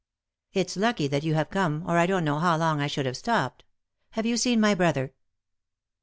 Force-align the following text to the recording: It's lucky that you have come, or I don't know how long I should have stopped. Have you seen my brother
It's 0.51 0.75
lucky 0.77 1.07
that 1.09 1.21
you 1.21 1.35
have 1.35 1.51
come, 1.51 1.83
or 1.87 1.99
I 1.99 2.07
don't 2.07 2.23
know 2.25 2.39
how 2.39 2.57
long 2.57 2.81
I 2.81 2.87
should 2.87 3.05
have 3.05 3.15
stopped. 3.15 3.63
Have 4.13 4.25
you 4.25 4.35
seen 4.35 4.59
my 4.59 4.73
brother 4.73 5.13